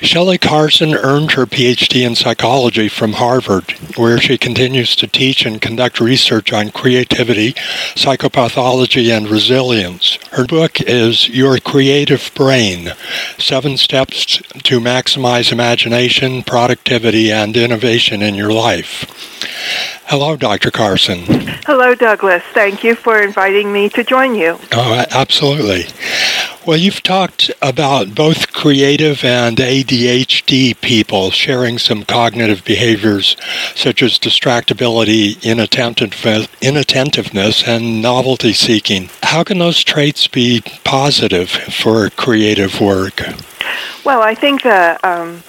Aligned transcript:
Shelley 0.00 0.36
Carson 0.36 0.94
earned 0.94 1.32
her 1.32 1.46
PhD 1.46 2.06
in 2.06 2.14
psychology 2.14 2.88
from 2.88 3.14
Harvard, 3.14 3.70
where 3.96 4.18
she 4.18 4.36
continues 4.36 4.94
to 4.96 5.06
teach 5.06 5.46
and 5.46 5.60
conduct 5.60 6.00
research 6.00 6.52
on 6.52 6.70
creativity, 6.70 7.54
psychopathology, 7.94 9.16
and 9.16 9.28
resilience. 9.28 10.18
Her 10.32 10.44
book 10.44 10.82
is 10.82 11.30
Your 11.30 11.58
Creative 11.58 12.30
Brain 12.34 12.92
Seven 13.38 13.78
Steps 13.78 14.36
to 14.64 14.80
Maximize 14.80 15.50
Imagination, 15.50 16.42
Productivity, 16.42 17.32
and 17.32 17.56
Innovation 17.56 18.20
in 18.20 18.34
Your 18.34 18.52
Life. 18.52 19.06
Hello, 20.08 20.36
Dr. 20.36 20.70
Carson. 20.70 21.24
Hello, 21.66 21.94
Douglas. 21.94 22.42
Thank 22.52 22.84
you 22.84 22.94
for 22.94 23.20
inviting 23.20 23.72
me 23.72 23.88
to 23.88 24.04
join 24.04 24.34
you. 24.34 24.58
Oh, 24.72 25.04
absolutely. 25.10 25.86
Well, 26.66 26.76
you've 26.76 27.04
talked 27.04 27.52
about 27.62 28.16
both 28.16 28.52
creative 28.52 29.24
and 29.24 29.56
ADHD 29.56 30.80
people 30.80 31.30
sharing 31.30 31.78
some 31.78 32.04
cognitive 32.04 32.64
behaviors 32.64 33.36
such 33.76 34.02
as 34.02 34.18
distractibility, 34.18 35.40
inattentiveness, 35.44 37.68
and 37.68 38.02
novelty 38.02 38.52
seeking. 38.52 39.10
How 39.22 39.44
can 39.44 39.60
those 39.60 39.84
traits 39.84 40.26
be 40.26 40.60
positive 40.82 41.50
for 41.50 42.10
creative 42.10 42.80
work? 42.80 43.22
Well, 44.04 44.22
I 44.22 44.34
think 44.34 44.64
the 44.64 44.98
um, 45.04 45.44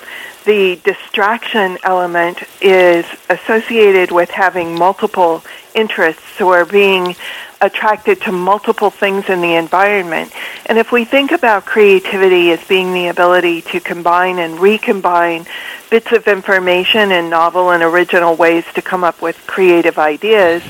the 0.46 0.80
distraction 0.84 1.80
element 1.84 2.44
is 2.62 3.08
associated 3.30 4.12
with 4.12 4.30
having 4.30 4.78
multiple 4.78 5.44
interests 5.74 6.40
or 6.40 6.64
being 6.64 7.16
attracted 7.60 8.22
to 8.22 8.32
multiple 8.32 8.90
things 8.90 9.30
in 9.30 9.42
the 9.42 9.56
environment. 9.56 10.32
And 10.68 10.78
if 10.78 10.92
we 10.92 11.06
think 11.06 11.32
about 11.32 11.66
creativity 11.66 12.52
as 12.52 12.62
being 12.68 12.94
the 12.94 13.08
ability 13.08 13.62
to 13.64 13.80
combine 13.80 14.38
and 14.38 14.60
recombine 14.60 15.46
bits 15.90 16.12
of 16.12 16.28
information 16.28 17.14
in 17.14 17.30
novel 17.30 17.72
and 17.72 17.82
original 17.82 18.36
ways 18.36 18.66
to 18.76 18.82
come 18.82 19.02
up 19.06 19.22
with 19.22 19.38
creative 19.48 19.98
ideas, 19.98 20.62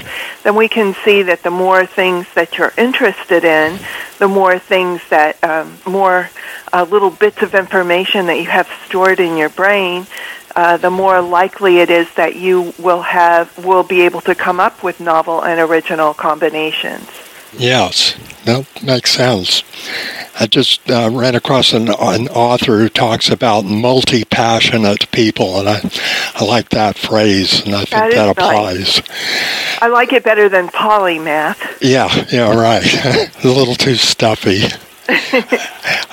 then 0.43 0.55
we 0.55 0.67
can 0.67 0.93
see 1.03 1.23
that 1.23 1.41
the 1.41 1.49
more 1.49 1.87
things 1.87 2.27
that 2.35 2.59
you're 2.59 2.73
interested 2.77 3.43
in, 3.43 3.79
the 4.19 4.27
more 4.27 4.59
things 4.59 5.01
that, 5.09 5.43
um, 5.43 5.75
more 5.87 6.29
uh, 6.71 6.85
little 6.87 7.09
bits 7.09 7.41
of 7.41 7.55
information 7.55 8.27
that 8.27 8.37
you 8.37 8.45
have 8.45 8.69
stored 8.85 9.19
in 9.19 9.35
your 9.35 9.49
brain, 9.49 10.05
uh, 10.55 10.77
the 10.77 10.91
more 10.91 11.21
likely 11.21 11.79
it 11.79 11.89
is 11.89 12.11
that 12.13 12.35
you 12.35 12.71
will 12.77 13.01
have 13.01 13.65
will 13.65 13.83
be 13.83 14.01
able 14.01 14.21
to 14.21 14.35
come 14.35 14.59
up 14.59 14.83
with 14.83 14.99
novel 14.99 15.43
and 15.43 15.59
original 15.59 16.13
combinations. 16.13 17.09
Yes, 17.53 18.15
that 18.47 18.83
makes 18.83 19.11
sense. 19.11 19.63
I 20.39 20.47
just 20.47 20.89
uh, 20.89 21.09
ran 21.11 21.35
across 21.35 21.73
an, 21.73 21.89
an, 21.89 22.27
author 22.29 22.79
who 22.79 22.89
talks 22.89 23.29
about 23.29 23.65
multi-passionate 23.65 25.11
people, 25.11 25.59
and 25.59 25.67
I, 25.67 25.91
I 26.35 26.45
like 26.45 26.69
that 26.69 26.97
phrase, 26.97 27.65
and 27.65 27.75
I 27.75 27.79
think 27.79 27.89
that, 27.89 28.11
that 28.11 28.29
applies. 28.29 28.97
Nice. 28.97 29.81
I 29.81 29.87
like 29.87 30.13
it 30.13 30.23
better 30.23 30.47
than 30.47 30.67
polymath. 30.69 31.79
Yeah, 31.81 32.25
yeah, 32.31 32.53
right. 32.53 32.85
a 33.43 33.47
little 33.47 33.75
too 33.75 33.95
stuffy. 33.95 34.61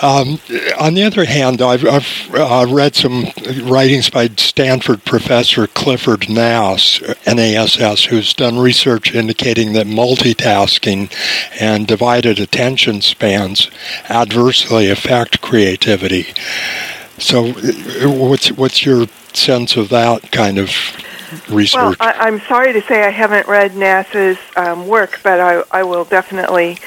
um, 0.04 0.38
on 0.78 0.92
the 0.92 1.02
other 1.02 1.24
hand, 1.24 1.62
I've, 1.62 1.84
I've 1.86 2.34
uh, 2.34 2.66
read 2.68 2.94
some 2.94 3.24
writings 3.62 4.10
by 4.10 4.28
Stanford 4.36 5.02
professor 5.06 5.66
Clifford 5.66 6.28
Nass, 6.28 7.00
NASS, 7.26 8.04
who's 8.04 8.34
done 8.34 8.58
research 8.58 9.14
indicating 9.14 9.72
that 9.72 9.86
multitasking 9.86 11.10
and 11.58 11.86
divided 11.86 12.38
attention 12.38 13.00
spans 13.00 13.70
adversely 14.10 14.90
affect 14.90 15.40
creativity. 15.40 16.26
So, 17.16 17.46
uh, 17.46 18.10
what's 18.10 18.52
what's 18.52 18.84
your 18.84 19.06
sense 19.32 19.76
of 19.76 19.88
that 19.88 20.30
kind 20.30 20.58
of 20.58 20.70
research? 21.48 21.80
Well, 21.80 21.96
I, 22.00 22.28
am 22.28 22.40
sorry 22.40 22.72
to 22.72 22.82
say 22.82 23.04
I 23.04 23.10
haven't 23.10 23.46
read 23.46 23.76
Nass's 23.76 24.38
um, 24.56 24.86
work, 24.86 25.20
but 25.22 25.40
I, 25.40 25.62
I 25.70 25.82
will 25.82 26.04
definitely 26.04 26.78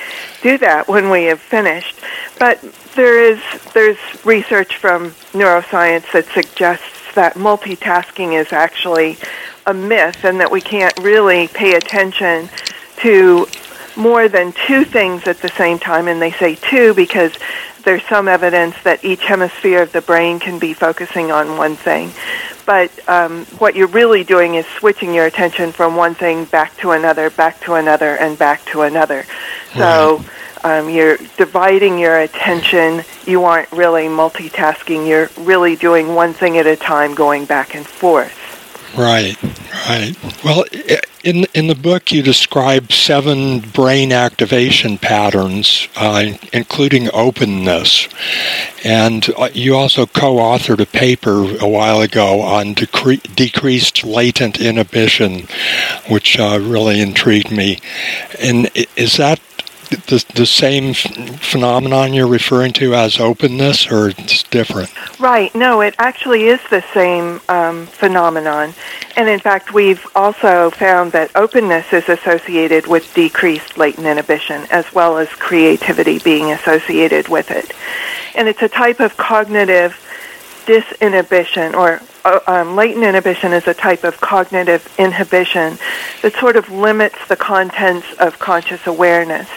do 0.41 0.57
that 0.59 0.87
when 0.87 1.09
we 1.09 1.23
have 1.25 1.41
finished. 1.41 1.95
But 2.39 2.61
there 2.95 3.23
is 3.23 3.41
there's 3.73 3.97
research 4.25 4.77
from 4.77 5.11
neuroscience 5.33 6.11
that 6.13 6.25
suggests 6.33 7.13
that 7.15 7.33
multitasking 7.33 8.39
is 8.39 8.53
actually 8.53 9.17
a 9.65 9.73
myth 9.73 10.23
and 10.23 10.39
that 10.39 10.51
we 10.51 10.61
can't 10.61 10.97
really 10.99 11.47
pay 11.47 11.75
attention 11.75 12.49
to 12.97 13.47
more 13.95 14.29
than 14.29 14.53
two 14.67 14.85
things 14.85 15.27
at 15.27 15.39
the 15.39 15.49
same 15.49 15.79
time. 15.79 16.07
And 16.07 16.21
they 16.21 16.31
say 16.31 16.55
two 16.55 16.93
because 16.93 17.33
there's 17.83 18.03
some 18.03 18.27
evidence 18.27 18.75
that 18.83 19.03
each 19.03 19.23
hemisphere 19.23 19.81
of 19.81 19.91
the 19.91 20.01
brain 20.01 20.39
can 20.39 20.59
be 20.59 20.73
focusing 20.73 21.31
on 21.31 21.57
one 21.57 21.75
thing. 21.75 22.11
But 22.65 22.91
um, 23.09 23.45
what 23.59 23.75
you're 23.75 23.87
really 23.87 24.23
doing 24.23 24.55
is 24.55 24.65
switching 24.65 25.13
your 25.13 25.25
attention 25.25 25.71
from 25.71 25.95
one 25.95 26.13
thing 26.13 26.45
back 26.45 26.75
to 26.77 26.91
another, 26.91 27.29
back 27.29 27.59
to 27.61 27.75
another, 27.75 28.17
and 28.17 28.37
back 28.37 28.63
to 28.65 28.81
another. 28.81 29.25
So 29.73 30.23
um, 30.67 30.89
you're 30.89 31.17
dividing 31.37 31.97
your 31.97 32.19
attention. 32.19 33.03
You 33.25 33.45
aren't 33.45 33.71
really 33.71 34.07
multitasking. 34.07 35.07
You're 35.07 35.29
really 35.37 35.75
doing 35.77 36.13
one 36.13 36.33
thing 36.33 36.57
at 36.57 36.67
a 36.67 36.75
time, 36.75 37.15
going 37.15 37.45
back 37.45 37.73
and 37.73 37.85
forth. 37.87 38.33
Right, 38.97 39.37
right. 39.89 40.15
Well, 40.43 40.65
in 41.23 41.45
in 41.53 41.67
the 41.67 41.75
book, 41.75 42.11
you 42.11 42.21
describe 42.21 42.91
seven 42.91 43.59
brain 43.59 44.11
activation 44.11 44.97
patterns, 44.97 45.87
uh, 45.95 46.33
including 46.51 47.09
openness, 47.13 48.07
and 48.83 49.29
uh, 49.37 49.49
you 49.53 49.75
also 49.75 50.05
co-authored 50.05 50.81
a 50.81 50.85
paper 50.85 51.57
a 51.59 51.67
while 51.67 52.01
ago 52.01 52.41
on 52.41 52.75
decre- 52.75 53.35
decreased 53.35 54.03
latent 54.03 54.59
inhibition, 54.59 55.47
which 56.09 56.39
uh, 56.39 56.59
really 56.61 56.99
intrigued 56.99 57.51
me. 57.51 57.79
And 58.39 58.71
is 58.95 59.17
that 59.17 59.39
the, 60.07 60.23
the 60.35 60.45
same 60.45 60.93
phenomenon 60.93 62.13
you're 62.13 62.27
referring 62.27 62.73
to 62.73 62.95
as 62.95 63.19
openness, 63.19 63.91
or 63.91 64.09
it's 64.09 64.43
different? 64.43 64.89
Right. 65.19 65.53
No, 65.53 65.81
it 65.81 65.95
actually 65.99 66.47
is 66.47 66.61
the 66.69 66.83
same 66.93 67.41
um, 67.49 67.85
phenomenon. 67.87 68.73
And 69.15 69.29
in 69.29 69.39
fact, 69.39 69.73
we've 69.73 70.05
also 70.15 70.71
found 70.71 71.11
that 71.11 71.35
openness 71.35 71.91
is 71.91 72.07
associated 72.07 72.87
with 72.87 73.13
decreased 73.13 73.77
latent 73.77 74.07
inhibition, 74.07 74.65
as 74.71 74.91
well 74.93 75.17
as 75.17 75.29
creativity 75.29 76.19
being 76.19 76.51
associated 76.51 77.27
with 77.27 77.51
it. 77.51 77.73
And 78.35 78.47
it's 78.47 78.61
a 78.61 78.69
type 78.69 78.99
of 78.99 79.17
cognitive 79.17 80.03
disinhibition 80.65 81.73
or 81.73 82.01
uh, 82.25 82.39
um, 82.45 82.75
latent 82.75 83.05
inhibition 83.05 83.53
is 83.53 83.67
a 83.67 83.73
type 83.73 84.03
of 84.03 84.19
cognitive 84.19 84.93
inhibition 84.99 85.77
that 86.21 86.33
sort 86.37 86.57
of 86.57 86.69
limits 86.69 87.15
the 87.29 87.37
contents 87.37 88.05
of 88.19 88.37
conscious 88.37 88.85
awareness 88.85 89.47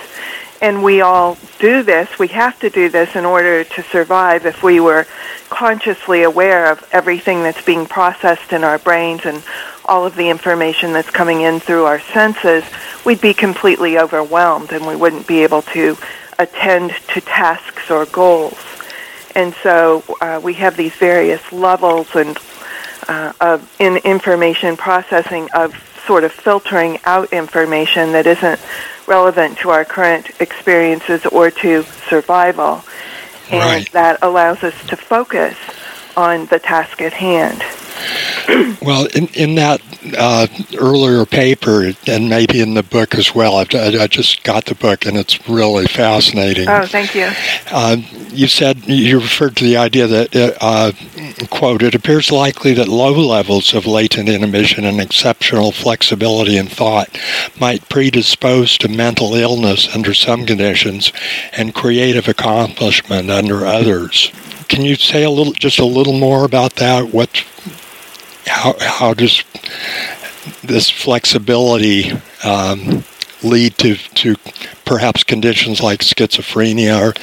and 0.61 0.83
we 0.83 1.01
all 1.01 1.39
do 1.59 1.83
this. 1.83 2.19
We 2.19 2.29
have 2.29 2.59
to 2.61 2.71
do 2.71 2.89
this 2.89 3.17
in 3.17 3.25
order 3.25 3.65
to 3.65 3.83
survive. 3.85 4.45
If 4.45 4.63
we 4.63 4.81
were 4.81 5.07
consciously 5.49 6.23
aware 6.23 6.71
of 6.71 6.87
everything 6.93 7.43
that's 7.43 7.63
being 7.65 7.87
processed 7.87 8.53
in 8.53 8.63
our 8.63 8.79
brains 8.79 9.23
and 9.25 9.43
all 9.87 10.07
of 10.07 10.15
the 10.17 10.29
information 10.29 10.93
that's 10.93 11.11
coming 11.11 11.41
in 11.41 11.61
through 11.61 11.85
our 11.85 12.01
senses, 12.01 12.65
we'd 13.05 13.21
be 13.21 13.35
completely 13.35 13.99
overwhelmed 13.99 14.73
and 14.73 14.87
we 14.87 14.97
wouldn't 14.97 15.27
be 15.27 15.43
able 15.43 15.63
to 15.63 15.97
attend 16.39 16.93
to 17.09 17.21
tasks 17.21 17.91
or 17.91 18.07
goals. 18.07 18.59
And 19.35 19.55
so 19.63 20.03
uh, 20.21 20.41
we 20.43 20.55
have 20.55 20.77
these 20.77 20.95
various 20.95 21.53
levels 21.53 22.09
and 22.15 22.39
uh, 23.09 23.33
of 23.41 23.77
in 23.81 23.97
information 23.99 24.77
processing 24.77 25.49
of 25.55 25.75
sort 26.11 26.25
of 26.25 26.33
filtering 26.33 26.99
out 27.05 27.33
information 27.33 28.11
that 28.11 28.27
isn't 28.27 28.59
relevant 29.07 29.57
to 29.57 29.71
our 29.71 29.85
current 29.85 30.29
experiences 30.41 31.25
or 31.27 31.53
to 31.53 31.85
survival. 32.09 32.83
And 33.49 33.61
right. 33.61 33.93
that 33.93 34.19
allows 34.21 34.65
us 34.65 34.75
to 34.89 34.97
focus 34.97 35.57
on 36.17 36.47
the 36.47 36.59
task 36.59 37.01
at 37.01 37.13
hand. 37.13 37.63
Well, 38.83 39.07
in, 39.15 39.29
in 39.29 39.55
that 39.57 39.81
uh, 40.17 40.47
earlier 40.79 41.25
paper, 41.25 41.93
and 42.07 42.29
maybe 42.29 42.61
in 42.61 42.75
the 42.75 42.83
book 42.83 43.15
as 43.15 43.35
well, 43.35 43.57
I, 43.57 43.67
I, 43.73 44.07
just 44.07 44.43
got 44.43 44.65
the 44.65 44.75
book 44.75 45.07
and 45.07 45.17
it's 45.17 45.49
really 45.49 45.87
fascinating. 45.87 46.69
Oh, 46.69 46.87
thank 46.87 47.15
you. 47.15 47.31
Uh, 47.71 47.97
you 48.31 48.49
said, 48.49 48.87
you 48.87 49.21
referred 49.21 49.57
to 49.57 49.65
the 49.65 49.77
idea 49.77 50.07
that, 50.07 50.35
uh, 50.35 50.53
uh, 50.61 50.93
quote, 51.51 51.83
it 51.83 51.95
appears 51.95 52.31
likely 52.31 52.73
that 52.75 52.89
low 52.89 53.13
levels 53.13 53.75
of 53.75 53.87
latent 53.87 54.29
inhibition 54.29 54.85
and 54.85 55.01
exceptional 55.01 55.73
flexibility 55.73 56.57
in 56.57 56.67
thought 56.67 57.19
might 57.61 57.89
predispose 57.89 58.79
to 58.79 58.89
mental 58.89 59.35
illness 59.35 59.95
under 59.95 60.15
some 60.15 60.47
conditions 60.47 61.13
and 61.53 61.75
creative 61.75 62.29
accomplishment 62.29 63.31
under 63.31 63.67
others. 63.67 64.33
Can 64.69 64.83
you 64.83 64.95
say 64.95 65.25
a 65.25 65.31
little, 65.31 65.53
just 65.53 65.79
a 65.79 65.85
little 65.85 66.19
more 66.19 66.45
about 66.45 66.77
that? 66.77 67.13
What 67.13 67.45
how 68.51 68.75
how 68.81 69.15
does 69.15 69.43
this 70.63 70.91
flexibility 70.91 72.13
um, 72.45 73.05
lead 73.43 73.77
to, 73.79 73.97
to 74.15 74.37
perhaps 74.85 75.25
conditions 75.25 75.81
like 75.81 76.01
schizophrenia, 76.01 77.01
or, 77.01 77.15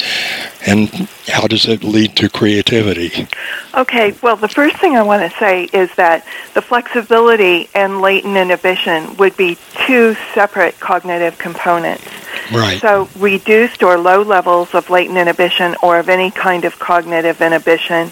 and 0.65 0.89
how 1.27 1.47
does 1.47 1.67
it 1.67 1.83
lead 1.83 2.15
to 2.15 2.29
creativity? 2.29 3.27
Okay, 3.75 4.15
well, 4.23 4.35
the 4.35 4.47
first 4.47 4.77
thing 4.77 4.95
I 4.95 5.03
want 5.03 5.29
to 5.29 5.37
say 5.37 5.65
is 5.73 5.93
that 5.95 6.25
the 6.53 6.61
flexibility 6.61 7.69
and 7.75 8.01
latent 8.01 8.37
inhibition 8.37 9.15
would 9.17 9.35
be 9.37 9.57
two 9.85 10.15
separate 10.33 10.79
cognitive 10.79 11.37
components. 11.37 12.05
Right. 12.51 12.79
So, 12.79 13.09
reduced 13.17 13.83
or 13.83 13.97
low 13.97 14.21
levels 14.21 14.73
of 14.73 14.89
latent 14.89 15.17
inhibition 15.17 15.75
or 15.83 15.99
of 15.99 16.09
any 16.09 16.31
kind 16.31 16.65
of 16.65 16.79
cognitive 16.79 17.41
inhibition 17.41 18.11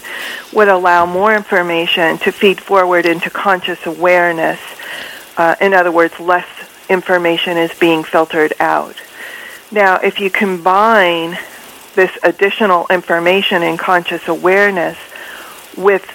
would 0.53 0.67
allow 0.67 1.05
more 1.05 1.33
information 1.33 2.17
to 2.19 2.31
feed 2.31 2.59
forward 2.59 3.05
into 3.05 3.29
conscious 3.29 3.85
awareness. 3.85 4.59
Uh, 5.37 5.55
in 5.61 5.73
other 5.73 5.91
words, 5.91 6.19
less 6.19 6.47
information 6.89 7.57
is 7.57 7.73
being 7.79 8.03
filtered 8.03 8.53
out. 8.59 8.95
Now, 9.71 9.97
if 9.97 10.19
you 10.19 10.29
combine 10.29 11.37
this 11.95 12.11
additional 12.23 12.87
information 12.89 13.63
in 13.63 13.77
conscious 13.77 14.27
awareness 14.27 14.97
with 15.77 16.05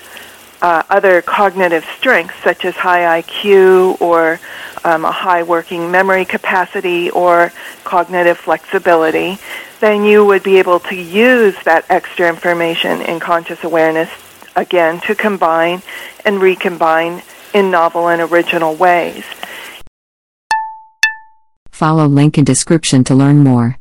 uh, 0.62 0.82
other 0.90 1.22
cognitive 1.22 1.84
strengths, 1.96 2.36
such 2.42 2.64
as 2.64 2.74
high 2.74 3.22
IQ 3.22 4.00
or 4.00 4.38
um, 4.84 5.04
a 5.04 5.10
high 5.10 5.42
working 5.42 5.90
memory 5.90 6.24
capacity 6.24 7.10
or 7.10 7.52
cognitive 7.84 8.38
flexibility, 8.38 9.38
then 9.80 10.04
you 10.04 10.24
would 10.24 10.42
be 10.42 10.58
able 10.58 10.80
to 10.80 10.94
use 10.94 11.56
that 11.64 11.84
extra 11.88 12.28
information 12.28 13.02
in 13.02 13.20
conscious 13.20 13.64
awareness 13.64 14.10
again 14.56 15.00
to 15.00 15.14
combine 15.14 15.82
and 16.24 16.40
recombine 16.40 17.22
in 17.54 17.70
novel 17.70 18.08
and 18.08 18.20
original 18.20 18.74
ways. 18.74 19.24
Follow 21.70 22.06
link 22.06 22.36
in 22.36 22.44
description 22.44 23.04
to 23.04 23.14
learn 23.14 23.38
more. 23.38 23.79